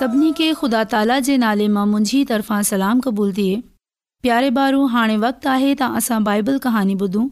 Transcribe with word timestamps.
सभिनी 0.00 0.30
खे 0.32 0.44
ख़ुदा 0.58 0.82
ताला 0.92 1.16
जे 1.24 1.34
नाले 1.40 1.64
मां 1.72 1.82
मुंहिंजी 1.88 2.18
तरफ़ां 2.28 2.66
सलाम 2.66 3.00
क़बूल 3.06 3.32
थिए 3.38 3.56
प्यारे 4.26 4.50
وقت 4.50 4.92
हाणे 4.92 5.16
वक़्तु 5.24 5.48
आहे 5.54 5.74
त 5.80 5.88
असां 5.98 6.18
बाइबल 6.28 6.58
कहाणी 6.66 6.94
ॿुधूं 6.94 7.24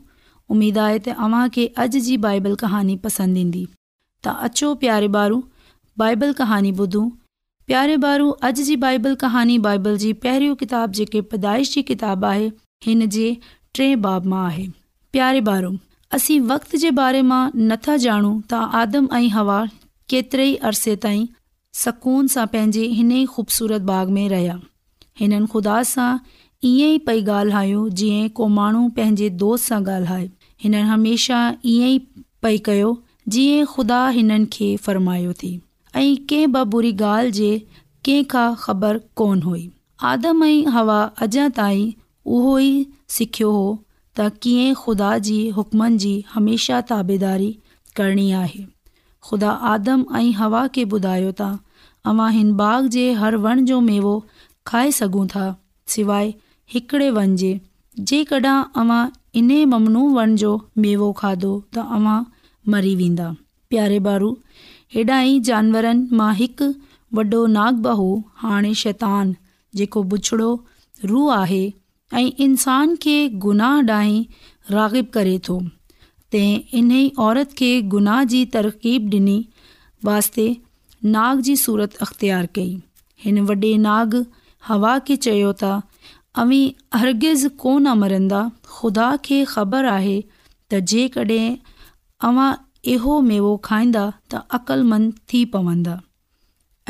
उमेदु 0.55 0.81
आहे 0.87 0.99
त 0.99 1.15
اج 1.17 1.94
अॼु 1.94 2.03
जी 2.09 2.17
बाइबल 2.25 2.56
پسند 2.59 2.99
पसंदि 3.05 3.41
ईंदी 3.41 3.65
तव्हां 4.25 4.49
अचो 4.50 4.73
प्यारे 4.82 5.09
ॿारू 5.17 5.41
बाइबल 6.03 6.32
कहानी 6.43 6.73
ॿुधूं 6.82 7.06
प्यारे 7.70 7.97
بائبل 8.05 8.49
अॼु 8.49 8.62
जी 8.69 8.76
बाइबल 8.85 9.15
कहानी 9.25 9.59
बाइबल 9.69 9.97
जी 10.05 10.12
पहिरियों 10.26 10.56
किताबु 10.65 10.93
जेकी 11.00 11.20
पैदाइश 11.32 11.73
जी 11.76 11.82
किताबु 11.93 12.26
आहे 12.32 12.50
हिन 12.88 13.09
जे 13.17 13.26
टे 13.81 13.88
बाब 14.09 14.26
मां 14.35 14.44
आहे 14.50 14.67
प्यारे 15.17 15.41
ॿार 15.53 15.70
असीं 16.20 16.41
वक़्तु 16.53 16.82
जे 16.87 16.91
बारे 17.00 17.23
मां 17.32 17.43
नथा 17.75 17.99
ॼाणूं 17.99 18.37
त 18.53 18.65
आदम 18.85 19.11
ऐं 19.23 19.32
हवा 19.41 19.61
केतिरे 20.15 20.50
ई 20.53 20.59
अरसे 20.73 20.97
ताईं 21.09 21.26
सकून 21.75 22.26
सां 22.35 22.47
पंहिंजे 22.53 22.82
हिन 22.99 23.11
ई 23.12 23.25
खूबसूरत 23.37 23.82
बाग़ 23.88 24.11
में 24.19 24.29
रहिया 24.29 24.59
हिननि 25.20 25.47
ख़ुदा 25.53 25.76
सां 25.91 26.11
ईअं 26.69 26.93
ई 26.94 26.99
पई 27.09 27.20
ॻाल्हायो 27.38 27.81
जीअं 28.00 28.29
को 28.38 28.47
माण्हू 28.59 28.88
पंहिंजे 28.99 29.29
दोस्त 29.43 29.69
सां 29.73 29.81
ॻाल्हाए 29.94 30.29
हिननि 30.65 30.81
हमेशह 30.91 31.69
ईअं 31.73 31.91
ई 31.97 32.25
पई 32.43 32.59
कयो 32.69 32.93
जीअं 33.37 33.67
ख़ुदा 33.75 33.99
हिननि 34.19 34.47
खे 34.56 34.70
फ़र्मायो 34.87 35.32
थी 35.43 35.50
ऐं 35.59 36.17
कंहिं 36.31 36.47
ॿ 36.47 36.65
बुरी 36.76 36.93
ॻाल्हि 37.11 37.32
जे 37.41 37.50
कंहिं 38.09 38.25
खां 38.35 38.49
ख़बर 38.65 39.00
कोन 39.23 39.43
हुई 39.49 39.65
आदम 40.12 40.44
ऐं 40.49 40.73
हवा 40.79 41.00
अञा 41.26 41.49
ताईं 41.61 41.91
उहो 42.38 42.59
ई 42.70 42.73
सिखियो 43.19 43.53
हुओ 43.59 43.69
त 44.20 44.31
कीअं 44.47 44.75
ख़ुदा 44.85 45.12
जी 45.31 45.38
हुकमनि 45.61 46.03
जी 46.06 46.15
हमेशह 46.35 46.81
ताबेदारी 46.93 47.53
करणी 48.00 48.31
आहे 48.43 48.65
ख़ुदा 49.30 49.50
आदम 49.70 50.04
ऐं 50.16 50.30
हवा 50.40 50.60
खे 50.75 50.82
ॿुधायो 50.92 51.32
था 51.40 51.46
अव्हां 52.12 52.30
हिन 52.36 52.52
बाग 52.60 52.86
जे 52.94 53.02
हर 53.22 53.36
वण 53.46 53.64
जो 53.70 53.80
मेवो 53.88 54.12
खाए 54.70 54.90
सघूं 54.98 55.26
था 55.34 55.42
सवाइ 55.94 56.32
हिकिड़े 56.75 57.10
वन 57.16 57.34
जे 57.42 57.50
जेकॾहिं 58.12 58.56
अव्हां 58.82 59.00
इन 59.40 59.50
ममनू 59.75 60.04
वण 60.14 60.34
जो 60.44 60.52
मेवो 60.84 61.10
खाधो 61.20 61.50
त 61.76 61.84
अव्हां 61.98 62.16
मरी 62.76 62.94
वेंदा 63.02 63.28
प्यारे 63.75 63.98
बारू 64.08 64.30
हेॾा 64.96 65.20
ई 65.20 65.38
जानवरनि 65.50 66.20
मां 66.22 66.32
हिकु 66.42 66.70
वॾो 67.20 67.44
नाग 67.58 67.88
हाणे 68.44 68.72
शैतान 68.84 69.34
जेको 69.81 70.02
बुछड़ो 70.14 70.50
रूह 71.12 71.34
आहे 71.38 71.62
ऐं 72.20 72.26
इंसान 72.48 72.94
खे 73.04 73.19
गुनाह 73.46 73.81
ॾांहीं 73.92 74.24
रागिब 74.78 75.08
करे 75.19 75.38
थो 75.50 75.58
तंहिं 76.32 76.56
इन 76.80 76.90
ई 76.92 77.08
औरत 77.26 77.52
खे 77.60 77.69
गुनाह 77.94 78.22
जी 78.32 78.40
तरकीब 78.56 79.12
ॾिनी 79.19 79.36
वास्ते 80.08 80.44
नाग 81.16 81.40
जी 81.46 81.54
सूरत 81.62 81.94
अख़्तियार 82.06 82.48
कई 82.58 82.72
हिन 83.25 83.40
वॾे 83.50 83.70
नाग 83.84 84.16
हवा 84.70 84.92
खे 85.10 85.16
चयो 85.28 85.52
त 85.62 85.78
अवी 86.42 86.58
अर्गिज़ 86.98 87.46
कोन 87.62 87.92
मरंदा 88.02 88.40
ख़ुदा 88.75 89.08
खे 89.28 89.38
ख़बर 89.54 89.88
आहे 89.94 90.16
त 90.16 90.82
जेकॾहिं 90.92 91.56
अवां 92.31 92.50
इहो 92.96 93.16
मेवो 93.31 93.54
खाईंदा 93.70 94.04
त 94.10 94.44
अक़लमंद 94.60 95.16
थी 95.32 95.42
पवंदा 95.56 95.96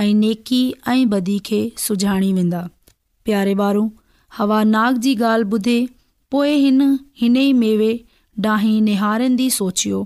ऐं 0.06 0.12
नेकी 0.24 0.60
ऐं 0.94 1.00
बदी 1.14 1.38
खे 1.50 1.62
सुञाणी 1.86 2.34
वेंदा 2.40 2.66
प्यारे 3.28 3.54
ॿारु 3.64 3.86
हवा 4.40 4.58
नाग 4.74 5.00
जी 5.06 5.16
ॻाल्हि 5.28 5.52
ॿुधे 5.58 5.78
पोइ 6.36 6.60
हिन 6.66 6.84
हिन 7.22 7.36
ई 7.46 7.52
मेवे 7.64 7.92
ॾाही 8.46 8.80
निहारंदी 8.80 9.48
सोचियो 9.50 10.00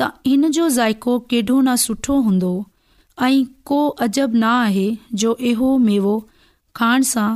त 0.00 0.08
हिन 0.26 0.50
जो 0.56 0.68
ज़ाइको 0.76 1.18
केॾो 1.32 1.56
न 1.60 1.74
सुठो 1.84 2.18
हूंदो 2.26 2.50
ऐं 3.24 3.44
को 3.70 3.78
अजब 4.06 4.34
न 4.34 4.50
आहे 4.50 4.86
जो 5.22 5.34
इहो 5.50 5.70
मेवो 5.86 6.12
खाइण 6.80 7.02
सां 7.10 7.28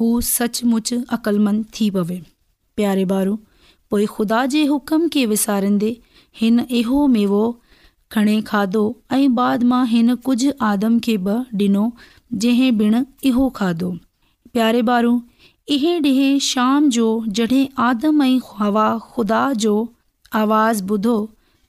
हू 0.00 0.08
सचमुच 0.28 0.92
अक़लमंद 1.18 1.64
थी 1.78 1.90
पवे 1.96 2.18
प्यारे 2.80 3.04
ॿार 3.16 3.32
पोइ 3.90 4.06
ख़ुदा 4.14 4.44
जे 4.54 4.64
हुकम 4.72 5.08
खे 5.16 5.24
विसारींदे 5.34 5.90
हिन 6.42 6.60
इहो 6.80 7.06
मेवो 7.18 7.42
खणे 8.12 8.40
खाधो 8.52 8.82
ऐं 9.16 9.34
बाद 9.40 9.62
मां 9.72 9.84
हिन 9.94 10.14
कुझु 10.28 10.52
आदम 10.72 10.98
खे 11.08 11.16
बि 11.28 11.36
ॾिनो 11.66 11.84
जंहिं 12.44 12.72
ॿिणु 12.86 13.04
इहो 13.32 13.48
खाधो 13.60 13.92
प्यारे 14.54 14.82
ॿारू 14.94 15.12
इहे 15.74 15.90
ॾींहं 16.04 16.38
शाम 16.42 16.88
जो 16.94 17.04
जॾहिं 17.38 17.64
आदम 17.88 18.22
ऐं 18.22 18.38
हवा 18.60 18.86
ख़ुदा 19.10 19.42
जो 19.64 19.74
आवाज़ 20.38 20.82
ॿुधो 20.92 21.12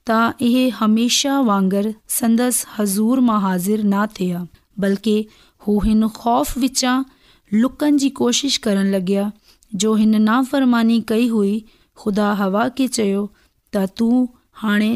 त 0.09 0.15
इहे 0.47 0.63
हमेशह 0.77 1.37
वांगुरु 1.49 1.91
संदसि 2.15 2.65
हज़ूर 2.77 3.19
मां 3.27 3.37
हाज़िर 3.45 3.83
न 3.83 4.05
थिया 4.19 4.39
बल्कि 4.85 5.15
हू 5.67 5.77
हिन 5.85 6.07
ख़ौफ़ 6.17 6.57
विचां 6.63 6.95
लुकनि 7.53 7.97
जी 8.05 8.09
कोशिशि 8.21 8.59
करणु 8.63 8.89
लॻया 8.97 9.25
जो 9.83 9.93
हिन 10.01 10.21
नाफ़रमानी 10.29 10.99
कई 11.13 11.27
हुई 11.35 11.53
ख़ुदा 12.03 12.31
हवा 12.41 12.67
खे 12.79 12.87
चयो 12.97 13.23
त 13.75 13.85
तूं 14.01 14.15
हाणे 14.63 14.91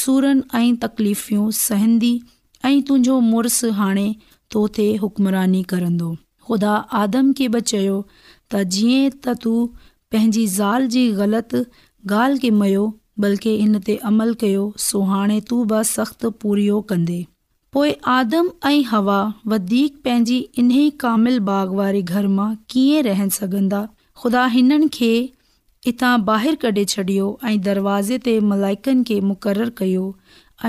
सुरनि 0.00 0.48
ऐं 0.60 0.74
तकलीफ़ियूं 0.86 1.50
सहंदी 1.64 2.14
ऐं 2.70 2.78
तुंहिंजो 2.88 3.18
मुड़सु 3.32 3.72
हाणे 3.82 4.06
तो 4.52 4.66
ते 4.78 4.86
हुकमरानी 5.06 5.62
करंदो 5.74 6.14
ख़ुदा 6.48 6.72
आदम 7.02 7.32
खे 7.36 7.46
बि 7.52 7.60
चयो 7.74 7.98
त 8.52 8.62
जीअं 8.76 9.18
त 9.24 9.34
तूं 9.42 9.66
पंहिंजी 10.12 10.46
ज़ाल 10.56 10.86
जी 10.94 11.04
ग़लति 11.20 11.62
ॻाल्हि 12.14 12.40
खे 12.44 12.50
मयो 12.62 12.82
बल्कि 13.24 13.54
इन 13.66 13.78
ते 13.86 13.94
अमल 14.10 14.32
कयो 14.42 14.64
सो 14.86 15.00
हाणे 15.12 15.38
तूं 15.52 15.60
बि 15.72 15.82
सख़्तु 15.92 16.30
पूरियो 16.44 16.80
कंदे 16.90 17.20
पोइ 17.76 17.94
आदम 18.14 18.50
ऐं 18.70 18.82
हवा 18.90 19.20
वधीक 19.52 19.96
पंहिंजी 20.08 20.36
इन 20.58 20.70
ई 20.72 20.90
कामिल 21.06 21.38
बाग़ 21.50 21.70
वारे 21.80 22.02
घर 22.14 22.26
मां 22.40 22.50
कीअं 22.74 23.02
रहनि 23.08 23.34
सघंदा 23.38 23.80
ख़ुदा 24.22 24.44
हिननि 24.56 24.88
खे 24.98 25.12
हितां 25.88 26.12
ॿाहिरि 26.34 26.60
कढे 26.66 26.84
छॾियो 26.94 27.30
ऐं 27.52 27.56
दरवाज़े 27.70 28.18
ते 28.28 28.38
मलाइकनि 28.52 29.08
खे 29.12 29.20
मुक़ररु 29.32 29.74
कयो 29.82 30.04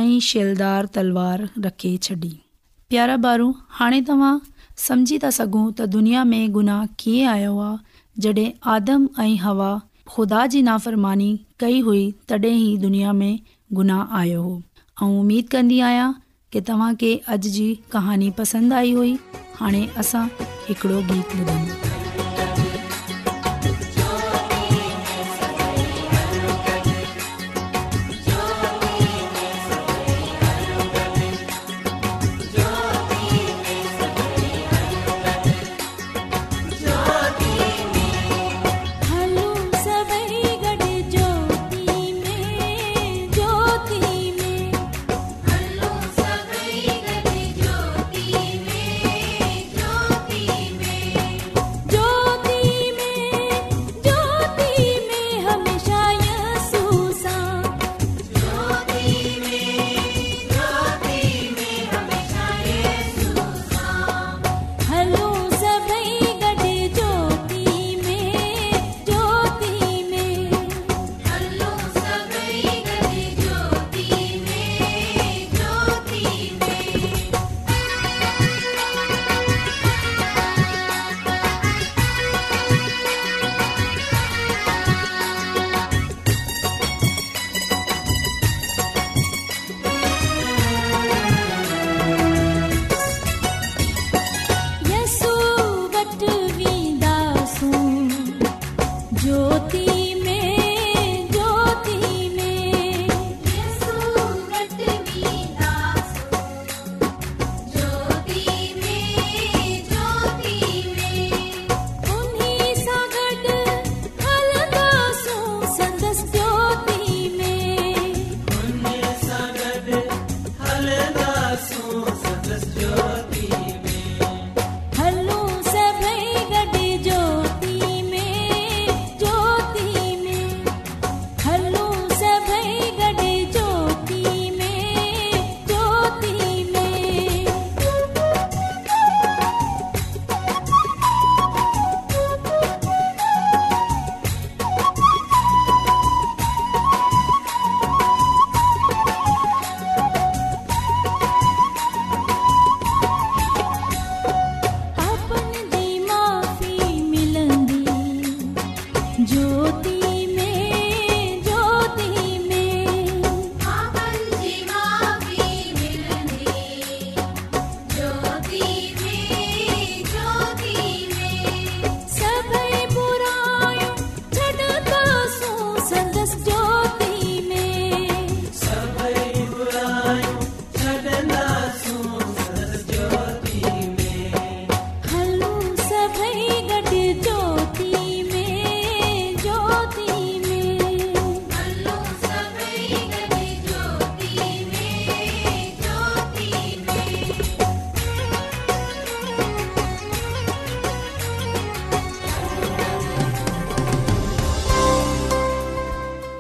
ऐं 0.01 0.07
शैलदार 0.31 0.89
तलवार 0.99 1.47
रखे 1.67 1.93
छॾी 2.09 2.33
प्यारा 2.93 3.15
ॿारू 3.27 3.47
हाणे 3.81 4.01
तव्हां 4.11 4.33
समझी 4.77 5.17
था 5.23 5.29
सघूं 5.37 5.65
त 5.73 5.81
दुनिया 5.95 6.23
में 6.31 6.51
गुनाह 6.53 6.85
कीअं 6.99 7.27
आयो 7.31 7.57
आहे 7.59 8.21
जॾहिं 8.23 8.47
आदम 8.75 9.07
ऐं 9.21 9.35
हवा 9.45 9.69
ख़ुदा 10.15 10.45
जी 10.53 10.61
नाफ़रमानी 10.69 11.29
कई 11.59 11.79
हुई 11.87 12.03
तॾहिं 12.29 12.53
ई 12.57 12.77
दुनिया 12.81 13.13
में 13.21 13.39
गुनाह 13.79 14.15
आयो 14.21 14.41
हो 14.41 14.53
ऐं 15.03 15.09
उमेद 15.21 15.49
कंदी 15.55 15.79
आहियां 15.89 16.11
की 16.53 16.61
तव्हांखे 16.71 17.15
अॼु 17.35 17.55
जी 17.57 17.67
कहानी 17.95 18.29
पसंदि 18.43 18.75
आई 18.83 18.91
हुई 18.99 19.17
हाणे 19.61 19.87
असां 20.03 20.27
हिकिड़ो 20.69 21.01
गीत 21.11 21.35
ॿुधाईंदा 21.41 21.84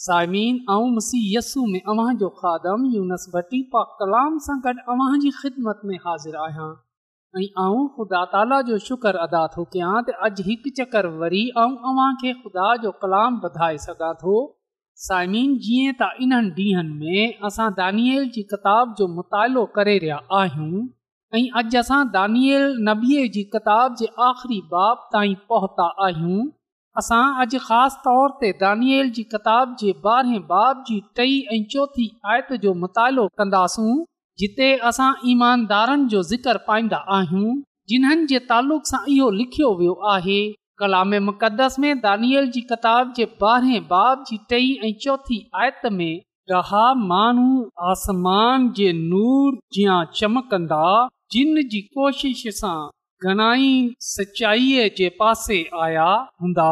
साइमीन 0.00 0.56
ऐं 0.70 0.90
मसीह 0.96 1.22
यस्सू 1.36 1.64
में 1.70 2.16
जो 2.18 2.28
खादम 2.40 2.82
यूनस 2.86 2.94
यूनसबती 2.96 3.60
पा 3.74 3.80
कलाम 4.00 4.36
सां 4.42 4.54
गॾु 4.66 4.72
अव्हां 4.92 5.16
जी 5.24 5.30
ख़िदमत 5.38 5.80
में 5.88 5.96
हाज़िर 6.04 6.34
आहियां 6.42 6.66
ऐं 7.62 7.80
ख़ुदा 7.96 8.20
ताला 8.34 8.60
जो 8.68 8.76
शुक्र 8.84 9.12
अदा 9.24 9.40
थो 9.54 9.64
कयां 9.72 9.96
त 10.10 10.14
अॼु 10.28 10.44
हिकु 10.50 10.70
चक्कर 10.76 11.08
वरी 11.24 11.40
मां 11.56 11.64
अव्हां 11.92 12.06
खे 12.20 12.34
ख़ुदा 12.44 12.68
जो 12.84 12.92
कलाम 13.04 13.40
वधाए 13.46 13.80
सघां 13.86 14.12
थो 14.22 14.34
साइमिन 15.08 15.56
जीअं 15.66 15.96
त 16.02 16.08
इन्हनि 16.26 16.66
ॾींहनि 16.66 16.98
में 17.02 17.48
असां 17.50 17.66
दानियल 17.80 18.28
जी 18.36 18.44
किताब 18.54 18.92
जो 19.02 19.08
मुतालो 19.16 19.64
करे 19.80 19.96
रहिया 20.06 20.20
आहियूं 20.42 20.84
ऐं 21.38 21.42
अॼु 21.62 21.74
असां 21.82 21.98
दानियल 22.18 22.78
नबीअ 22.90 23.26
जी 23.38 23.42
किताब 23.56 23.98
जे 24.04 24.08
आख़िरी 24.28 24.60
बाब 24.76 25.02
ताईं 25.16 25.34
पहुता 25.54 25.88
आहियूं 26.08 26.46
तौर 27.06 28.30
ते 28.40 28.50
दानियल 28.60 29.10
किताब 29.18 29.76
ॿारहें 30.12 30.40
बाब 30.46 30.82
जी 30.86 31.00
टई 31.16 31.38
ऐं 31.54 31.62
चोथी 31.74 32.10
आयत 32.30 32.52
जो 32.62 32.72
मुतालो 32.84 33.26
कंदासूं 33.38 33.98
जिते 34.42 34.70
असां 34.88 35.10
ईमानदारनि 35.32 36.08
जो 36.14 36.22
ज़िक्र 36.32 36.56
पाईंदा 36.68 36.96
आहियूं 37.16 37.54
जिन्हनि 37.92 38.26
जे 38.32 38.38
तालुक़ 38.50 38.86
सां 38.90 39.00
इहो 39.14 39.30
लिखियो 39.38 39.70
वियो 39.80 39.92
आहे 40.14 40.40
कलाम 40.82 41.14
मुल 41.28 42.48
जी 42.58 42.62
ॿारहें 42.72 43.86
बाब 43.94 44.24
जी 44.30 44.38
टई 44.50 44.70
ऐं 44.88 44.92
चोथी 45.04 45.40
आयत 45.62 45.88
में 46.00 46.12
रहा 46.50 46.84
माण्हू 47.12 47.48
आसमान 47.92 48.70
जे 48.76 48.92
नूर 49.00 49.58
जिया 49.74 50.02
चमकंदा 50.18 50.84
जिन 51.32 51.56
जी 51.72 51.80
कोशिश 51.98 52.46
सां 52.60 52.76
घणाई 53.24 53.70
सचाईअ 54.00 54.88
जे 54.98 55.08
पासे 55.20 55.62
आया 55.82 56.10
हूंदा 56.40 56.70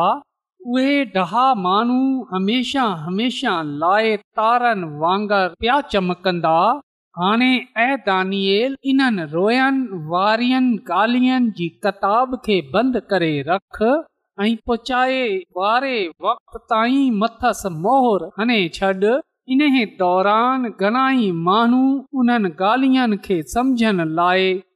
उहे 0.75 1.03
ॾहा 1.15 1.47
माण्हू 1.63 2.23
हमेशह 2.33 2.95
हमेशह 3.07 3.61
लाइ 3.83 4.15
तारनि 4.39 5.27
पिया 5.61 5.81
चमकंदा 5.93 6.59
हाणे 7.21 7.51
ऐं 7.85 7.95
दानियल 8.07 8.75
इन्हनि 8.91 9.23
रोयनि 9.33 9.99
वारनि 10.11 10.77
ॻाल्हियुनि 10.91 11.51
जी 11.59 11.69
किताब 11.85 12.35
खे 12.45 12.61
बंदि 12.75 13.01
करे 13.11 13.31
रख 13.49 13.83
ऐं 14.43 14.55
पहुचाए 14.67 15.25
वारे 15.57 15.97
वक़्त 16.25 16.57
ताईं 16.71 17.17
मथस 17.23 17.63
मोहर 17.83 18.29
हणे 18.39 18.61
छॾ 18.79 18.93
इन 19.55 19.59
दौरान 19.99 20.69
घणाई 20.81 21.31
माण्हू 21.49 21.83
उन्हनि 22.21 22.49
ॻाल्हियुनि 22.65 23.17
खे 23.27 23.43
सम्झनि 23.55 24.11
लाइ 24.17 24.55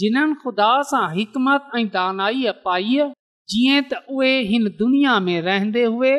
जिन्हनि 0.00 0.34
ख़ुदा 0.42 0.70
सां 0.88 1.06
हिकमत 1.12 1.70
ऐं 1.76 1.86
दानाईअ 1.94 2.50
पाईअ 2.64 3.06
जीअं 3.52 3.84
त 3.92 4.00
उहे 4.16 4.32
हिन 4.50 4.66
दुनिया 4.80 5.14
में 5.28 5.40
रहंदे 5.46 5.84
हुए 5.94 6.10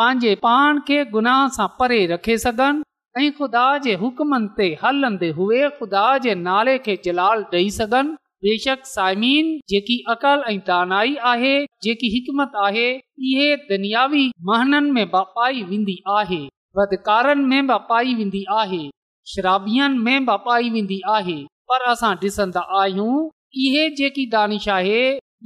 पंहिंजे 0.00 0.34
पाण 0.46 0.78
खे 0.88 0.96
गुनाह 1.12 1.42
सां 1.56 1.66
परे 1.82 1.98
रखे 2.12 2.36
सघनि 2.44 2.82
ऐं 3.24 3.28
खुदा 3.36 3.66
जे 3.84 3.94
हुक्मनि 4.00 4.48
ते 4.56 4.66
हलंदे 4.80 5.28
हुए 5.36 5.60
खुदा 5.76 6.02
जे 6.24 6.34
नाले 6.46 6.74
खे 6.86 6.96
जलाल 7.06 7.44
डे॒ 7.52 8.02
बेशक 8.46 8.84
साइमीन 8.94 9.52
जेकी 9.74 9.98
अक़ल 10.14 10.42
ऐं 10.54 10.58
दानाई 10.70 11.14
आहे 11.34 11.54
जेकी 11.86 12.10
हिकमत 12.16 12.58
आहे 12.64 12.84
इहे 13.30 13.48
दुनियावी 13.70 14.24
महननि 14.50 14.94
में 14.98 15.08
बापाई 15.14 15.62
वेंदी 15.70 15.96
आहे 16.16 16.40
वधकारनि 16.80 17.44
में 17.54 17.70
बि 17.72 17.78
पाई 17.92 18.14
वेंदी 18.22 18.44
आहे 18.62 18.82
श्राबियनि 19.34 20.04
में 20.08 20.26
ब 20.30 20.36
पाई 20.48 20.70
वेंदी 20.78 21.00
आहे 21.16 21.38
पर 21.70 21.82
असां 21.90 22.10
ॾिसंदा 22.22 22.60
आहियूं 22.80 23.14
इहे 23.64 23.88
जेकी 23.98 24.24
दानिश 24.34 24.68
आहे 24.74 25.00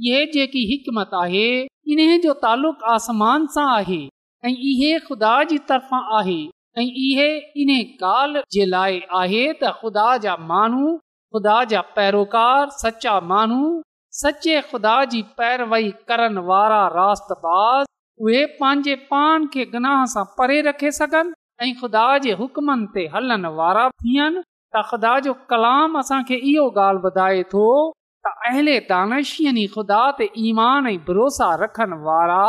इहो 0.09 0.19
जेकी 0.35 0.61
हिकमत 0.71 1.15
आहे 1.21 1.47
इन्हे 1.95 2.17
जो 2.25 2.33
तालुक़ 2.43 2.83
आसमान 2.95 3.47
सां 3.55 3.65
आहे 3.71 3.99
ऐं 4.47 4.53
इहो 4.71 4.91
ख़ुदा 5.07 5.33
जी 5.49 5.57
तरफ़ा 5.71 5.99
आहे 6.19 6.37
ऐं 6.81 6.85
इहे 7.07 7.27
इन्हे 7.63 7.79
काल 8.03 8.39
जे 8.57 8.65
लाइ 8.75 9.01
आहे 9.23 9.41
त 9.47 9.73
ख़ुदा 9.81 10.05
जा 10.27 10.35
माण्हू 10.51 10.93
ख़ुदा 11.37 11.57
जा 11.73 11.81
पैरोकार 11.99 12.71
सचा 12.77 13.15
माण्हू 13.33 13.67
सचे 14.21 14.57
ख़ुदा 14.71 14.95
जी 15.15 15.21
पैरवई 15.41 15.91
करण 16.11 16.41
वारा 16.51 16.81
राज़ 16.95 17.25
उहे 17.33 18.45
पंहिंजे 18.57 18.95
पान 19.11 19.47
खे 19.53 19.67
गनाह 19.75 19.99
सां 20.15 20.23
परे 20.39 20.57
रखे 20.71 20.91
सघनि 21.01 21.37
ऐं 21.67 21.71
ख़ुदा 21.83 22.07
जे 22.25 22.35
हुकमनि 22.41 22.91
ते 22.97 23.05
हलनि 23.13 23.51
वारा 23.61 23.85
थियनि 24.03 24.41
ख़ुदा 24.81 25.19
जो 25.25 25.33
कलाम 25.49 25.97
असांखे 25.99 26.35
इहो 26.51 26.67
ॻाल्हि 26.69 27.01
ॿुधाए 27.05 27.41
थो 27.51 27.65
त 28.25 28.33
अहिड़े 28.47 28.77
दानशनि 28.89 29.65
खुदा 29.75 29.99
ते 30.19 30.27
ईमान 30.49 30.87
ऐं 30.87 30.97
भरोसा 31.07 31.49
रखण 31.63 31.93
वारा 32.05 32.45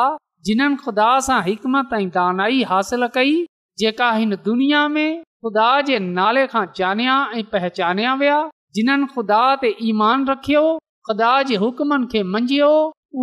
जिन्हनि 0.49 0.76
ख़ुदा 0.85 1.09
सां 1.28 1.83
दानाई 2.19 2.62
हासिल 2.71 3.07
कई 3.16 3.35
जेका 3.83 4.11
हिन 4.16 4.35
दुनिया 4.47 4.87
में 4.95 5.11
ख़ुदा 5.23 5.69
जे 5.90 5.99
नाले 6.19 6.47
खां 6.54 6.64
जानिया 6.81 7.16
ऐं 7.38 7.45
पहचान्या 7.54 8.14
विया 8.25 8.38
जिन्हनि 8.78 9.07
ख़ुदा 9.14 9.43
ते 9.64 9.75
ईमान 9.90 10.26
रखियो 10.33 10.64
ख़ुदा 11.09 11.33
जे 11.50 11.57
हुकमनि 11.66 12.09
खे 12.14 12.23
मंझियो 12.37 12.71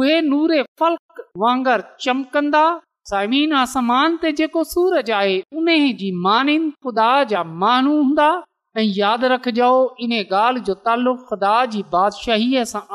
उहे 0.02 0.20
नूरे 0.30 0.62
फल्क 0.84 1.26
वांगर 1.46 1.84
चमकंदा 2.08 2.66
साइमिन 3.14 3.54
आसमान 3.64 4.22
ते 4.26 4.32
जेको 4.42 4.64
सूरज 4.76 5.12
आहे 5.24 5.36
उन 5.64 5.76
जी 6.04 6.12
माने 6.30 6.58
ख़ुदा 6.70 7.12
जा 7.34 7.44
मानू 7.66 7.96
हूंदा 8.04 8.30
ऐं 8.78 8.84
यादि 8.98 9.28
रखजो 9.28 9.70
इन 10.02 10.12
ॻाल्हि 10.24 10.62
जो 10.66 10.74
तालुक़ुदा 10.88 11.50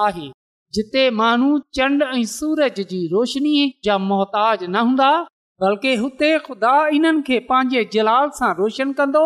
आहे 0.07 0.31
जिते 0.75 1.09
माण्हू 1.19 1.59
चंड 1.75 2.03
ऐं 2.03 2.23
सूरज 2.37 2.81
जी 2.91 3.01
रोशनीअ 3.13 3.69
जा 3.85 3.97
मोहताज 4.09 4.65
न 4.65 4.77
हूंदा 4.87 5.11
बल्कि 5.63 5.95
हुते 5.97 6.39
ख़ुदा 6.47 6.73
इन्हनि 6.97 7.23
खे 7.27 7.39
पंहिंजे 7.51 7.85
जलाल 7.93 8.29
सां 8.39 8.51
रोशन 8.59 8.93
कंदो 9.01 9.23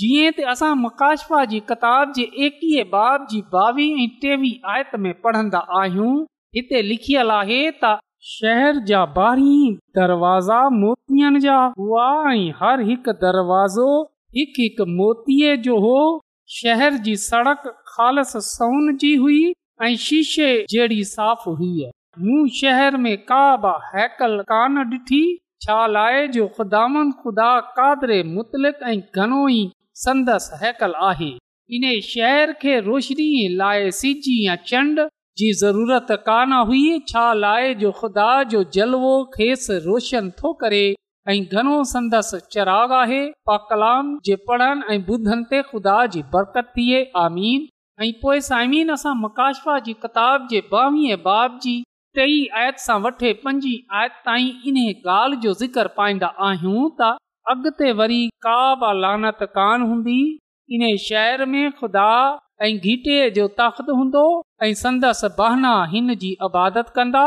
जीअं 0.00 0.42
असां 0.52 0.74
मुकाशफ़ा 0.82 1.44
जी 1.54 1.60
किताब 1.70 2.12
जे 2.16 2.22
एकवीह 2.46 2.84
बाब 2.92 3.26
जी 3.30 3.40
ॿावीह 3.62 4.02
ऐं 4.04 4.08
टेवीह 4.22 4.70
आयत 4.74 4.94
में 5.06 5.12
पढ़ंदा 5.24 5.58
आहियूं 5.80 6.14
हिते 6.56 6.82
लिखियल 6.90 7.30
आहे 7.40 7.60
त 7.84 7.96
शहर 8.30 8.82
जा 8.92 9.04
ॿारी 9.22 9.56
दरवाज़ा 9.98 10.60
मोतीअ 10.80 11.32
जा 11.48 11.58
हुआ 11.80 12.08
ऐं 12.34 12.48
हर 12.62 12.82
हिकु 12.90 13.12
दरवाज़ो 13.24 13.90
हिकु 14.36 14.84
मोतीअ 14.98 15.54
जो 15.64 15.76
हो 15.80 15.94
शहर 16.58 16.94
जी 17.06 17.14
सड़क 17.22 17.62
ख़ालस 17.88 18.32
सोन 18.50 18.96
जी 19.02 19.14
हुई 19.22 19.42
ऐं 19.84 19.94
शीशे 20.04 20.46
जहिड़ी 20.70 21.02
साफ़ 21.10 21.48
हुई 21.48 21.90
मूं 22.24 22.46
शहर 22.60 22.96
में 23.04 23.10
हैकल 23.90 24.38
कान 24.52 24.82
जो 26.36 26.46
ख़ुदा 26.56 26.84
डि॒ठीदा 27.10 28.70
ऐं 28.92 29.00
घणो 29.16 29.48
ई 29.48 29.60
संदसि 30.04 30.64
हैकल 30.64 30.94
आहे 31.10 31.30
इन 31.76 31.84
शहर 32.08 32.52
खे 32.62 32.78
रोशनी 32.88 33.28
लाइ 33.56 33.90
सिजी 34.00 34.38
या 34.46 34.56
चंड 34.72 35.06
जी 35.38 35.52
ज़रूरत 35.60 36.12
कान 36.26 36.52
हुई 36.70 36.98
छा 37.08 37.32
लाइ 37.46 37.74
जो 37.84 37.92
खुदा 38.00 38.32
जो 38.54 38.64
जलवो 38.78 39.14
खेसि 39.36 39.78
रोशन 39.86 40.30
थो 40.42 40.52
करे 40.62 40.84
ऐं 41.30 41.42
घणो 41.56 41.82
संदसि 41.90 42.38
चराग 42.52 42.92
आहे 42.92 43.24
पा 43.46 43.56
कलाम 43.70 44.06
जे 44.26 44.34
पढ़न 44.48 44.82
ऐं 44.90 44.98
ॿुधनि 45.08 45.44
ते 45.50 45.60
खुदा 45.70 45.94
जी 46.14 46.22
बरकत 46.32 46.70
थिए 46.76 47.00
आमीन 47.24 47.66
ऐं 48.04 48.10
पोए 48.22 48.40
साइमीन 48.50 48.90
जी 49.84 49.92
किताब 50.02 50.46
जे 50.50 50.60
ॿावीह 50.72 51.16
बाब 51.26 51.58
जी 51.62 51.74
टे 52.18 52.24
आयत 52.62 52.78
सां 52.86 52.98
वठे 53.02 53.32
पंजी 53.44 53.74
आयत 53.98 54.12
ताईं 54.24 54.48
इन 54.70 54.78
ॻाल्हि 54.92 55.36
जो 55.42 55.52
ज़िक्र 55.60 55.86
पाईंदा 55.98 56.26
आहियूं 56.48 56.88
त 57.00 57.14
अगिते 57.52 57.92
वरी 58.02 58.24
का 58.46 58.92
लानत 59.02 59.38
कान 59.58 59.82
हूंदी 59.90 60.18
इन 60.74 60.82
शहर 61.04 61.44
में 61.54 61.70
खुदा 61.80 62.08
ऐं 62.62 62.74
घीटे 62.78 63.18
जो 63.38 63.46
ताक़त 63.62 63.90
हूंदो 63.98 64.26
ऐं 64.64 64.74
संदस 64.82 65.24
बहाना 65.38 65.72
हिन 65.94 66.14
जी 66.24 66.36
आबादत 66.48 66.92
कंदा 66.96 67.24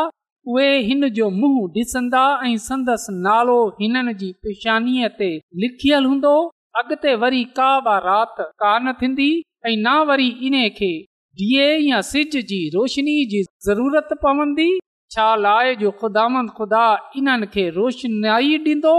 उहे 0.54 0.72
हिन 0.88 1.08
जो 1.18 1.30
मुंहुं 1.40 1.62
ॾिसंदा 1.82 2.24
ऐं 2.48 2.58
संदसि 2.66 3.14
नालो 3.28 3.56
हिननि 3.80 4.14
जी 4.22 4.28
पेशानीअ 4.48 5.08
ते 5.20 5.30
लिखियल 5.64 6.06
हूंदो 6.10 6.34
अॻिते 6.82 7.14
वरी 7.24 7.40
का 7.60 7.70
ब 7.88 7.96
राति 8.06 8.44
कान 8.64 8.92
थींदी 9.02 9.30
ऐं 9.70 9.74
न 9.78 9.96
वरी 10.10 10.28
इन 10.50 10.58
खे 10.78 10.90
डीए 11.42 11.66
या 11.88 12.02
सिज 12.12 12.38
जी 12.52 12.60
रोशनी 12.76 13.16
जी 13.32 13.42
ज़रूरत 13.70 14.14
पवंदी 14.26 14.68
छा 15.16 15.26
लाइ 15.48 15.76
जो 15.82 15.92
ख़ुदांद 16.04 16.50
खुदा 16.62 16.86
इन्हनि 17.22 17.48
खे 17.56 17.68
रोशनाई 17.82 18.56
ॾींदो 18.72 18.94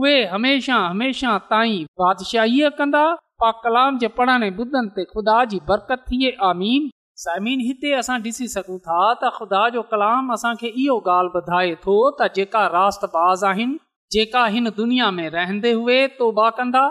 उहे 0.00 0.16
हमेशा 0.34 0.76
हमेशा 0.88 1.36
ताईं 1.52 1.84
बादशाहीअ 2.04 2.70
कंदा 2.80 3.04
पा 3.42 3.50
कलाम 3.66 3.98
जे 4.04 4.08
पढ़ण 4.20 4.50
ॿुधनि 4.64 4.88
ते 4.98 5.04
खुदा 5.14 5.40
जी 5.54 5.58
बरकत 5.72 6.10
थिए 6.12 6.36
आमीन 6.52 6.90
हिते 7.18 7.90
असां 7.98 8.18
ॾिसी 8.24 8.46
सघूं 8.54 8.76
था 8.86 8.98
त 9.20 9.28
ख़ुदा 9.34 9.60
जो 9.74 9.82
कलाम 9.92 10.32
असांखे 10.32 10.68
इहो 10.80 10.96
ॻाल्हि 11.10 11.30
ॿुधाए 11.40 11.74
थो 11.84 11.94
त 12.18 12.26
जेका 12.36 12.66
राष्ट्रबाज़ 12.76 13.44
आहिनि 13.50 13.76
जेका 14.16 14.44
हिन 14.56 14.68
दुनिया 14.80 15.10
में 15.18 15.28
रहंदे 15.36 15.72
हुए 15.78 15.96
तौबा 16.18 16.48
कंदा 16.58 16.82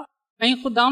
ऐं 0.46 0.54
खुदा 0.64 0.86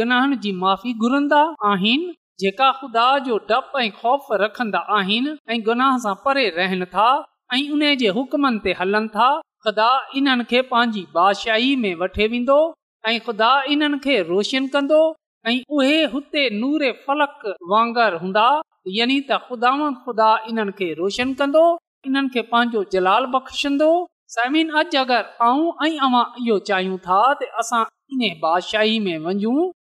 गुनाहनि 0.00 0.36
जी 0.46 0.52
माफ़ी 0.64 0.92
घुरंदा 1.04 1.42
आहिनि 1.70 2.10
जेका 2.42 2.70
ख़ुदा 2.80 3.06
जो 3.28 3.36
डप 3.50 3.72
ऐं 3.84 3.88
ख़ौफ़ 4.00 4.32
रखन्दा 4.42 4.78
आहिनि 4.98 5.36
ऐं 5.54 5.60
गुनाह 5.70 5.96
सां 6.06 6.14
परे 6.26 6.44
रहन 6.58 6.84
था 6.96 7.08
ऐं 7.54 7.62
उन 7.76 7.86
जे 8.02 8.08
हुकमनि 8.18 8.62
ते 8.66 8.74
हलनि 8.80 9.12
था 9.16 9.28
ख़ुदा 9.66 9.88
इन्हनि 10.20 10.48
खे 10.52 10.62
पंहिंजी 10.74 11.04
बादशाही 11.18 11.72
में 11.86 11.94
वठे 12.04 12.28
वेंदो 12.36 12.60
ख़ुदा 13.10 13.50
इन्हनि 13.74 13.98
खे 14.06 14.18
रोशन 14.34 14.66
कंदो 14.74 14.96
नूरे 15.48 16.90
फलक 17.06 17.42
वांगर 17.70 18.14
हूंदा 18.22 18.48
यानी 18.96 19.20
त 19.30 19.36
ख़ुदा 19.48 20.32
इन 20.50 20.60
रोशन 20.98 21.32
कंदो 21.40 21.62
इन्हनि 22.08 22.28
खे 22.34 22.42
पंहिंजो 22.52 22.84
जलाल 22.92 23.26
बादशाही 28.44 28.98
में 29.06 29.18
वञू 29.28 29.52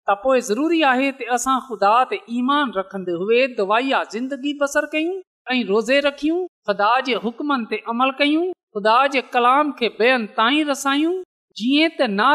त 0.09 0.15
पो 0.23 0.37
ज़रूरी 0.49 0.81
आहे 0.91 1.11
असां 1.35 1.57
ख़ुदा 1.67 1.91
ते 2.13 2.19
ईमान 2.37 2.73
हुए 2.93 3.45
दुआ 3.59 3.81
ज़िंदगी 4.13 4.53
बसर 4.63 4.85
कयूं 4.95 5.19
ऐं 5.55 5.61
रोज़े 5.73 5.99
रखियूं 6.07 6.39
ख़ुदा 6.67 6.89
जे 7.09 7.13
हुकमनि 7.25 7.65
ते 7.73 7.81
अमल 7.95 8.11
कयूं 8.23 8.43
ख़ुदा 8.53 8.95
जे 9.17 9.21
कलाम 9.35 9.71
खे 9.81 9.89
बेयनि 9.99 10.27
ताईं 10.41 10.63
रसायूं 10.71 11.13
जीअं 11.61 11.89
त 11.99 12.09
ना 12.19 12.31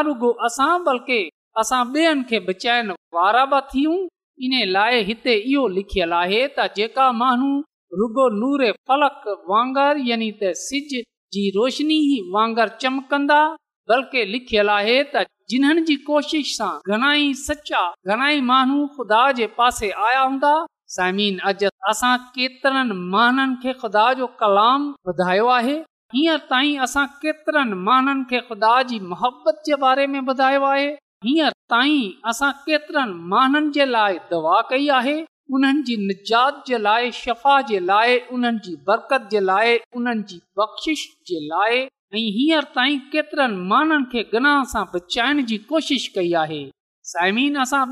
असां 0.49 0.71
बल्कि 0.89 1.19
असां 1.61 1.81
ॿियनि 1.95 2.23
खे 2.29 2.37
बचाइण 2.47 2.91
वारा 3.15 3.43
बि 3.51 3.59
थियूं 3.71 3.95
इन 4.45 4.53
लाए 4.75 4.99
हिते 5.07 5.33
इहो 5.51 5.63
लिखियलु 5.77 6.15
आहे 6.23 6.41
त 6.57 6.67
जेका 6.75 7.07
माण्हू 7.21 7.49
रुगो 8.01 8.27
नूरे 8.41 8.69
वांगर 9.53 9.97
यानी 10.09 10.29
त 10.41 10.51
सिज 10.59 10.93
जी 11.35 11.43
रोशनी 11.55 11.97
वांगर 12.35 12.67
चमकंदा 12.83 13.39
बल्कि 13.91 14.23
लिखियल 14.35 14.69
आहे 14.75 14.95
त 15.15 15.25
जिन्हनि 15.51 15.83
जी 15.89 15.95
कोशिश 16.11 16.53
सां 16.61 16.71
घणाई 16.95 17.27
सचा 17.41 17.83
घणाई 18.13 18.41
माण्हू 18.51 18.81
खुदा 18.97 19.21
जे 19.39 19.47
पासे 19.59 19.91
आया 20.07 20.21
हूंदा 20.25 20.53
समीन 20.95 21.39
अज 21.51 21.67
असां 21.93 22.13
केतरन 22.37 22.95
महाननि 23.01 23.57
खे 23.63 23.73
खुदा 23.83 24.05
जो 24.21 24.27
कलाम 24.43 24.87
ॿुधायो 25.13 25.49
आहे 25.57 25.77
हीअं 26.15 26.43
ताईं 26.53 26.79
असां 26.87 27.05
केतरन 27.23 27.73
माननि 27.89 28.23
खे 28.29 28.41
खुदा 28.51 28.73
जी 28.91 28.99
मोहबत 29.13 29.63
जे 29.69 29.81
बारे 29.85 30.07
में 30.13 30.19
ॿुधायो 30.25 30.63
आहे 30.73 30.89
हींअर 31.25 31.49
ताईं 31.71 32.27
असां 32.29 32.49
केतिरनि 32.65 33.13
माननि 33.31 33.71
जे 33.77 33.85
लाइ 33.91 34.17
दवा 34.29 34.59
कई 34.69 34.87
आहे 34.99 35.15
उन्हनि 35.53 35.81
जी 35.85 35.95
निजात 36.07 36.61
जे 36.67 36.77
लाइ 36.83 37.09
शफ़ा 37.13 37.59
जे 37.69 37.79
लाइ 37.85 38.17
उन्हनि 38.33 38.59
जी 38.65 38.75
बरकत 38.87 39.27
जे 39.31 39.39
लाइ 39.43 39.77
उन्हनि 39.97 40.23
जी 40.29 40.39
बख़्शिश 40.59 41.01
जे 41.27 41.39
लाइ 41.47 41.77
ऐं 42.15 42.23
हींअर 42.37 42.63
ताईं 42.75 42.97
केतिरनि 43.11 43.55
माननि 43.71 44.03
खे 44.11 44.23
गनाह 44.33 44.63
सां 44.73 44.83
बचाइण 44.93 45.43
जी 45.49 45.57
कोशिश 45.71 46.07
कई 46.15 46.31
आहे 46.43 46.63
साइमीन 47.11 47.57
असां 47.63 47.83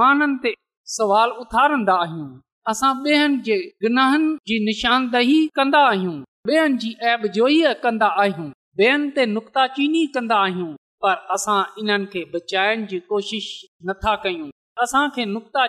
माननि 0.00 0.36
ते 0.42 0.54
सवाल 0.96 1.30
उथारंदा 1.44 1.94
आहियूं 2.04 2.30
असां 2.70 2.94
ॿेअनि 3.06 3.40
जे 3.50 3.58
गनाहनि 3.82 4.34
जी 4.48 4.64
निशानदही 4.68 5.40
कंदा 5.56 5.84
आहियूं 5.92 6.18
ॿियनि 6.56 6.76
जी 6.84 6.96
ऐबोई 7.12 7.62
कंदा 7.82 8.06
आहियूं 8.22 8.50
ॿियनि 8.78 9.10
ते 9.16 9.26
नुक्ताचीनी 9.36 10.04
कंदा 10.14 10.36
आहियूं 10.44 10.74
पर 11.02 11.14
असां 11.34 11.60
इन्हनि 11.80 12.06
खे 12.12 12.22
बचाइण 12.34 12.84
जी 12.90 12.98
कोशिश 13.12 13.46
नथा 13.88 14.14
कयूं 14.24 14.48
असां 14.82 15.06
खे 15.14 15.24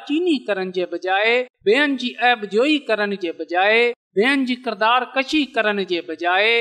चीनी 0.08 0.38
करण 0.48 0.72
जे 0.78 0.86
बजाए 0.94 1.34
ॿियनि 1.70 1.96
जी 2.02 2.10
ऐब 2.32 2.44
जोई 2.54 2.78
करण 2.90 3.16
जे 3.22 3.32
बजाए 3.40 3.82
ॿियनि 4.20 4.46
जी 4.50 4.56
किरदार 4.66 5.06
कशी 5.16 5.44
करण 5.58 5.84
जे 5.92 6.00
बजाए 6.10 6.54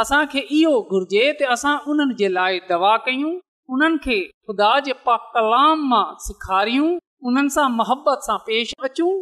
असां 0.00 0.24
खे 0.34 0.40
इहो 0.58 0.74
घुर्जे 0.96 1.24
त 1.40 1.48
असां 1.54 1.74
उन्हनि 1.94 2.16
जे 2.22 2.28
लाइ 2.38 2.60
दवा 2.70 2.94
कयूं 3.08 3.32
उन्हनि 3.76 4.02
खे 4.06 4.18
ख़ुदा 4.46 4.70
जे 4.88 4.94
पा 5.08 5.16
कलाम 5.34 5.84
मां 5.92 6.04
सिखारियूं 6.28 6.88
उन्हनि 7.30 7.54
सां 7.56 7.66
मोहबत 7.80 8.26
सां 8.30 8.36
पेश 8.50 8.74
अचूं 8.88 9.12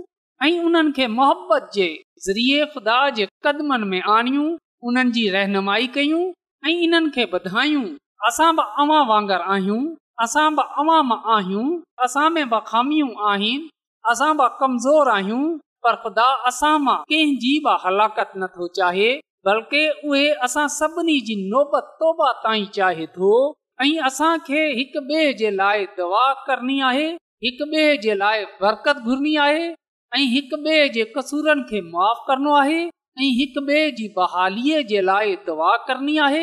ऐं 0.49 0.53
उन्हनि 0.69 0.95
खे 1.01 1.07
मोहबत 1.17 1.71
जे 1.79 1.89
ख़ुदा 2.75 3.01
जे 3.21 3.29
कदमनि 3.49 3.91
में 3.95 4.01
आणियूं 4.19 4.47
उन्हनि 4.91 5.15
जी 5.19 5.27
रहनुमाई 5.39 5.91
कयूं 5.99 6.23
ऐं 6.71 6.77
इन्हनि 6.89 7.11
खे 7.19 7.27
असां 8.29 8.51
बि 8.57 8.63
अवां 8.83 9.03
वांगर 9.11 9.41
आहियूं 9.53 9.79
असां 10.25 10.49
बि 10.57 10.63
अवाम 10.81 11.13
आहियूं 11.35 11.67
असां 12.07 12.25
में 12.35 12.49
बि 12.51 12.59
ख़ामियूं 12.71 13.13
आहिनि 13.31 13.69
असां 14.13 14.33
बि 14.41 14.47
कमज़ोर 14.61 15.11
आहियूं 15.17 15.47
पर 15.87 15.95
ख़ुदा 16.03 16.27
असां 16.51 16.73
मां 16.89 16.97
कंहिंजी 17.13 17.53
बि 17.67 17.77
हलाकत 17.85 18.33
नथो 18.43 18.69
चाहे 18.81 19.09
बल्कि 19.49 19.83
उहे 20.11 20.59
सभिनी 20.77 21.17
जी 21.31 21.37
नोबत 21.55 21.87
तौबा 22.03 22.29
ताईं 22.45 22.67
चाहे 22.79 23.07
थो 23.17 23.33
ऐं 23.85 23.93
असां 24.11 24.33
खे 24.51 24.67
हिकु 24.81 25.03
जे 25.43 25.51
लाइ 25.63 25.87
दवा 26.03 26.27
करणी 26.51 26.81
आहे 26.93 27.09
हिक 27.45 27.61
ॿिए 27.69 27.93
जे 28.07 28.15
लाइ 28.21 28.43
बरकत 28.63 28.97
घुरणी 29.11 29.31
आहे 29.49 29.63
ऐं 30.17 30.25
हिक 30.37 30.51
ॿिए 30.57 30.81
जे 30.97 31.05
कसूरनि 31.17 31.63
खे 31.71 31.81
माफ़ 31.93 32.19
करणो 32.27 32.55
आहे 32.63 32.81
ऐं 32.85 33.29
हिक 33.43 33.57
ॿिए 33.61 33.87
जी 34.01 34.09
बहालीअ 34.19 34.83
जे 34.91 35.01
लाइ 35.09 35.33
दवा 35.47 35.71
करणी 35.89 36.17
आहे 36.29 36.43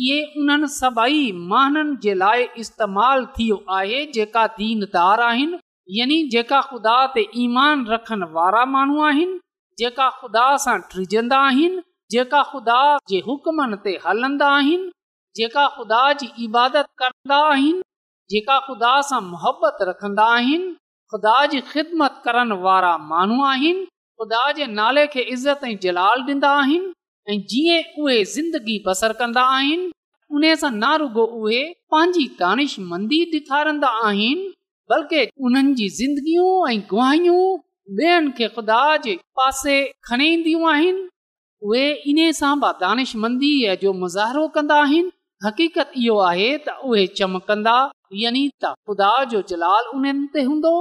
इहे 0.00 0.20
उन्हनि 0.40 0.66
सभई 0.74 1.22
महननि 1.50 1.96
जे 2.02 2.12
लाइ 2.14 2.42
इस्तेमालु 2.62 3.26
थियो 3.38 3.56
आहे 3.76 4.04
जेका 4.14 4.46
दीनदार 4.58 5.20
आहिनि 5.20 5.58
यानी 5.98 6.16
जेका 6.34 6.60
ख़ुदा 6.68 6.94
ते 7.16 7.24
ईमान 7.44 7.84
रखण 7.88 8.24
वारा 8.36 8.64
माण्हू 8.74 9.02
आहिनि 9.08 9.38
जेका 9.82 10.08
ख़ुदा 10.20 10.46
सां 10.64 10.78
ट्रिजंदा 10.92 11.38
आहिनि 11.48 11.82
जेका 12.16 12.42
ख़ुदा 12.52 12.78
जे 13.12 13.18
हुकमनि 13.26 13.76
ते 13.88 13.94
हलंदा 14.06 14.48
आहिनि 14.62 14.90
जेका 15.40 15.66
ख़ुदा 15.76 16.00
जी 16.22 16.30
इबादत 16.46 16.88
कंदा 17.02 17.42
आहिनि 17.52 17.82
जेका 18.34 18.58
ख़ुदा 18.68 18.94
सां 19.10 19.20
मुहबत 19.32 19.84
रखंदा 19.90 20.30
आहिनि 20.38 20.72
ख़ुदा 21.12 21.36
जी 21.54 21.60
ख़िदमत 21.72 22.20
करण 22.24 22.52
वारा 22.64 22.96
माण्हू 23.12 23.42
आहिनि 23.52 23.84
ख़ुदा 23.84 24.42
जे 24.60 24.66
नाले 24.80 25.06
खे 25.16 25.28
इज़त 25.36 25.70
ऐं 25.72 25.76
जलाल 25.86 26.26
ॾींदा 26.30 26.56
आहिनि 26.64 26.92
जीअं 27.30 27.82
उहे 28.02 28.22
ज़िंदगी 28.34 28.82
बसर 28.86 29.12
कंदा 29.18 29.42
आहिनि 29.56 29.90
उन 30.34 30.54
सां 30.60 30.70
न 30.74 30.92
रुगो 31.00 31.24
उहे 31.42 31.62
पंहिंजी 31.92 32.26
दानिश 32.40 32.76
मंदी 32.92 33.18
ॾेखारींदा 33.34 33.88
आहिनि 34.06 34.48
बल्कि 34.90 35.22
उन्हनि 35.46 35.74
जी 35.80 35.88
जिंदगियूं 36.02 36.50
ऐं 36.70 36.80
गुहाइयूं 36.90 37.46
ॿेअनि 38.00 38.30
खे 38.38 38.48
पासे 39.38 39.74
खणी 40.08 40.28
ईंदियूं 40.32 40.68
आहिनि 40.72 41.08
उहे 41.68 41.90
इन 42.12 42.20
सां 42.40 42.58
दानिश 42.80 43.14
मंदीअ 43.24 43.74
जो 43.82 43.92
मुज़रो 44.02 44.46
कंदा 44.56 44.80
आहिनि 44.82 45.10
हकीत 45.44 45.78
इहो 45.78 46.18
आहे 46.30 46.50
त 46.66 46.76
उहे 46.84 47.06
चमकंदा 47.20 47.76
यानी 48.22 48.48
त 48.64 48.74
ख़ुदा 48.88 49.12
जो 49.34 49.42
जलाल 49.52 49.84
उन 49.94 50.26
ते 50.34 50.42
हूंदो 50.48 50.74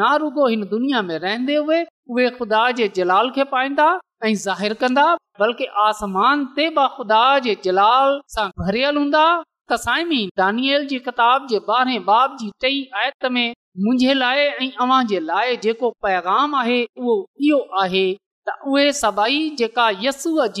न 0.00 0.14
रुगो 0.24 0.46
हिन 0.54 0.64
दुनिया 0.72 1.02
में 1.10 1.18
रहंदे 1.18 1.56
उहे 1.66 2.28
ख़ुदा 2.38 2.70
जे 2.80 2.88
जलाल 2.96 3.30
खे 3.36 3.44
पाईंदा 3.54 3.86
ऐं 4.26 4.34
ज़ाहिरु 4.44 4.74
कंदा 4.80 5.04
बल्कि 5.40 5.64
आसमान 5.82 6.44
तेगाम 6.56 7.08
आहे 16.56 16.84
उहो 16.98 17.60
आहे 17.82 18.12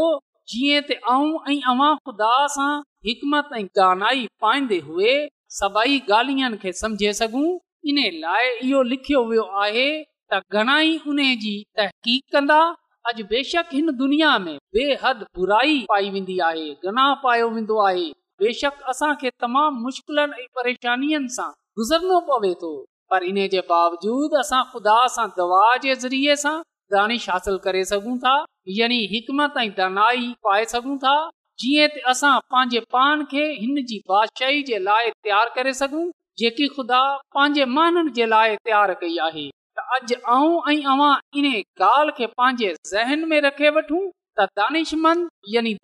जीअं 0.52 1.88
ख़ुदा 2.06 2.35
सां 2.56 2.70
हिकमत 3.09 3.46
ऐं 3.59 3.64
गानाई 3.80 4.22
पाईंदे 4.44 4.78
हुए 4.90 5.12
सभई 5.61 5.94
गालियनि 6.11 6.56
खे 6.62 6.70
समझे 6.82 7.11
सघूं 7.22 7.48
इन 7.90 7.98
लाइ 8.22 8.44
इहो 8.68 8.80
लिखियो 8.92 9.20
वियो 9.30 9.44
आहे 9.64 9.88
त 10.32 10.35
घणाई 10.59 10.92
उन 11.11 11.18
जी 11.44 11.54
तहक़ीक़ 11.78 12.26
कंदा 12.37 12.61
अॼु 13.09 13.25
बेशक 13.31 13.66
हिन 13.73 13.90
दुनिया 13.97 14.29
में 14.45 14.57
बेहद 14.75 15.16
बुराई 15.38 15.79
पाई 15.88 16.09
वेंदी 16.11 16.38
आहे 16.47 16.90
पायो 17.25 17.49
वेंदो 17.57 17.79
आहे 17.87 18.05
बेशक 18.42 18.81
असां 18.92 19.11
खे 19.21 19.31
तमामु 19.45 19.79
मुश्किलनि 19.83 20.40
ऐं 20.42 20.47
परेशानियुनि 20.59 21.29
सां 21.35 21.47
गुज़रनो 21.81 22.19
पवे 22.31 22.53
थो 22.62 22.71
पर 23.11 23.25
इन 23.29 23.37
जे 23.53 23.61
बावजूद 23.69 24.35
असां 24.40 24.62
खुदा 24.73 24.97
सां 25.16 25.27
दवा 25.38 25.61
जे 25.85 25.95
ज़रिए 26.05 26.35
सां 26.42 26.55
दानिश 26.97 27.29
हासिल 27.31 27.59
करे 27.69 27.85
सघूं 27.92 28.16
था 28.27 28.35
यानी 28.79 28.99
हिकमत 29.14 29.55
ताईं 29.59 29.71
दनाई 29.79 30.27
पाए 30.49 30.64
सघूं 30.75 30.97
था 31.07 31.14
जीअं 31.62 32.01
असां 32.14 32.33
पंहिंजे 32.57 32.81
पान 32.97 33.23
खे 33.35 33.45
हिन 33.61 33.83
जी 33.92 34.01
बादशाही 34.11 34.62
जे 34.73 34.79
लाइ 34.88 35.11
तयार 35.29 35.53
करे 35.61 35.73
सघूं 35.83 36.07
जेकी 36.42 36.69
खुदा 36.81 37.03
पंहिंजे 37.38 37.64
माननि 37.79 38.11
जे 38.21 38.27
लाइ 38.35 38.57
तयार 38.71 38.95
कई 39.05 39.16
आहे 39.29 39.49
अॼु 39.94 40.16
आऊं 40.35 40.57
ऐं 40.70 40.83
अवां 40.92 41.11
इन 41.40 41.46
ॻाल्हि 41.57 42.12
खे 42.18 42.27
पंहिंजे 42.40 43.40
रखे 43.46 43.70
वठूं 43.77 44.01
त 44.38 44.46
दान 44.59 45.29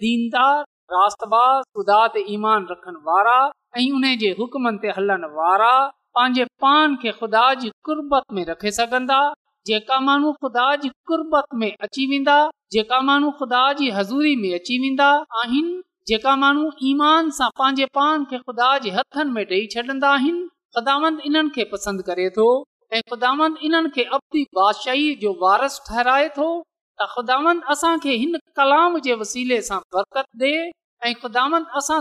दीनदार 0.05 0.65
ख़ुदा 1.11 1.99
ईमान 2.37 2.67
रखन 2.71 2.97
वारा 3.09 3.37
ऐं 3.79 3.87
उन 3.99 4.07
जे 4.23 4.31
हुकमनि 4.41 4.79
ते 4.85 4.88
हलण 4.97 5.25
वारा 5.37 5.71
पंहिंजे 6.19 6.45
पान 6.65 6.97
खे 7.03 7.12
ख़ुदा 7.21 7.45
जी 7.61 7.71
कुर्बत 7.91 8.27
में 8.38 8.45
रखे 8.51 8.71
सघंदा 8.81 9.21
जेका 9.71 10.01
माण्हू 10.09 10.33
ख़ुदा 10.47 10.67
जी 10.85 10.91
कुर्बत 11.12 11.57
में 11.62 11.71
अची 11.88 12.07
वेंदा 12.12 12.38
जेका 12.77 13.01
माण्हू 13.11 13.31
ख़ुदा 13.43 13.62
जी 13.81 13.91
हज़ूरी 13.99 14.35
में 14.43 14.53
अची 14.61 14.79
वेंदा 14.88 15.09
आहिनि 15.45 15.75
जेका 16.12 16.35
माण्हू 16.43 16.71
ईमान 16.91 17.31
सां 17.38 17.51
पंहिंजे 17.61 17.87
पान 18.01 18.25
खे 18.33 18.38
ख़ुदा 18.47 18.77
जे 18.87 18.91
हथनि 18.99 19.33
में 19.38 19.43
ॾेई 19.47 19.67
छॾंदा 19.77 20.11
आहिनि 20.19 21.12
इन्हनि 21.29 21.49
खे 21.59 21.65
पसंदि 21.77 22.03
करे 22.11 22.29
थो 22.38 22.49
ऐं 22.96 23.00
ख़ुदा 23.09 23.28
इन्हनि 23.66 23.88
खे 23.94 24.02
अबदी 24.14 24.42
बादशाही 24.55 25.14
जो 25.20 25.33
वारस 25.42 25.78
ठहराए 25.88 26.26
थो 26.38 26.46
त 26.62 27.05
ख़ुदा 27.12 27.37
असां 27.74 27.92
खे 28.02 28.16
हिन 28.22 28.38
कलाम 28.59 28.98
जे 29.07 29.14
वसीले 29.20 29.61
सां 29.68 29.78
बरक़त 29.94 30.42
ॾे 30.42 30.50
ऐं 31.11 31.14
ख़ुदा 31.22 31.44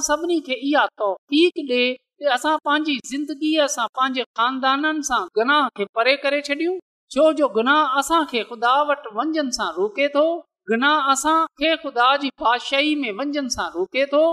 सभिनी 0.08 0.40
खे 0.48 0.58
इहा 0.70 0.82
तहक़ीक़ 1.02 1.72
ॾे 1.76 2.34
असां 2.38 2.56
पंहिंजी 2.70 2.96
ज़िंदगीअ 3.12 3.68
सां 3.76 3.86
पंहिंजे 4.00 4.26
ख़ानदाननि 4.42 5.06
सां 5.12 5.22
गनाह 5.40 5.70
खे 5.80 5.88
परे 6.00 6.16
करे 6.26 6.42
छॾियूं 6.50 6.76
छो 7.16 7.30
जो 7.40 7.50
गुनाह 7.60 7.96
असांखे 8.04 8.44
ख़ुदा 8.52 8.74
वटि 8.92 9.16
मंझंदि 9.22 9.58
सां 9.60 9.70
रोके 9.80 10.10
थो 10.18 10.26
गनाह 10.74 11.10
असांखे 11.16 11.74
ख़ुदा 11.86 12.10
जी 12.26 12.34
बादशाही 12.46 12.94
में 13.06 13.12
वंजन 13.22 13.50
सां 13.56 13.70
रोके 13.80 14.06
थो 14.18 14.24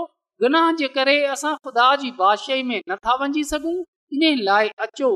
गुनाह 0.45 0.67
जे 0.83 0.91
करे 0.99 1.17
असां 1.37 1.55
ख़ुदा 1.63 1.89
जी 2.05 2.13
बादशाही 2.23 2.69
में 2.73 2.77
नथा 2.95 3.17
वञी 3.25 3.47
सघूं 3.55 3.75
इन 4.19 4.45
लाइ 4.51 4.69
अचो 4.87 5.15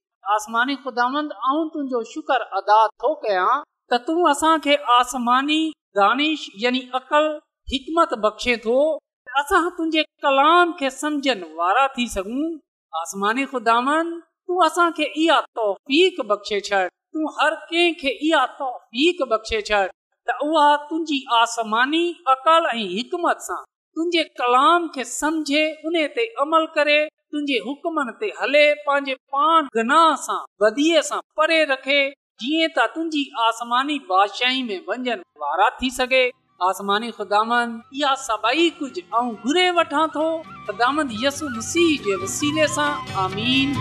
आसमानी 0.29 0.75
शुक्र 2.15 2.35
अदा 2.57 2.79
थो 3.03 3.13
कयां 3.21 3.53
त 3.91 3.99
तूं 4.07 4.29
असांखे 4.31 4.75
आसमानी 4.95 5.61
दी 5.99 6.81
अकल 6.99 7.27
हिकमत 7.71 8.13
बख़्शे 8.25 8.55
थो 8.65 8.79
तूं 14.49 14.63
असांखे 14.67 15.05
इहा 15.23 15.39
तोफ़ीक़र 15.57 16.89
कंहिं 17.15 17.91
खे 17.99 18.09
इहा 18.27 18.45
तोफ़ीक़ 18.59 19.19
छॾ 19.67 19.85
त 20.27 20.37
उहा 20.45 20.65
तुंहिंजी 20.87 21.19
आसमानी 21.41 22.03
अक़ल 22.33 22.65
ऐं 22.77 22.87
हिकमत 22.97 23.47
सां 23.49 23.61
तुंहिंजे 23.95 24.23
कलाम 24.41 24.87
खे 24.97 25.03
समझे 25.13 25.63
उन 25.89 25.99
ते 26.19 26.25
अमल 26.47 26.65
करे 26.77 26.99
تنجي 27.35 27.57
حکمن 27.65 28.07
ته 28.21 28.27
هلي 28.39 28.61
پاجي 28.85 29.13
پان 29.33 29.61
گنا 29.75 29.99
سان 30.25 30.39
وديه 30.63 31.01
سان 31.09 31.21
پري 31.39 31.59
رکھے 31.69 31.99
جي 32.45 32.55
ته 32.77 32.87
تنجي 32.95 33.21
آسماني 33.43 33.95
بادشاہي 34.09 34.63
۾ 34.71 34.79
ونجن 34.87 35.21
وارا 35.45 35.67
ٿي 35.77 35.91
سگهي 35.99 36.67
آسماني 36.71 37.11
خدامن 37.21 37.75
يا 38.01 38.11
سڀي 38.25 38.67
ڪجهه 38.81 39.21
ان 39.29 39.31
گره 39.45 39.67
وٺا 39.79 40.03
ٿو 40.17 40.25
خدامند 40.69 41.15
يسوع 41.21 41.49
مسيح 41.55 41.93
جي 42.09 42.17
وسيل 42.27 42.59
سان 42.75 43.17
آمين 43.25 43.75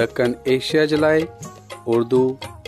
دكن 0.02 0.42
ايشيا 0.56 0.86
جي 0.96 1.06
لاءِ 1.08 1.26
اردو 1.96 2.28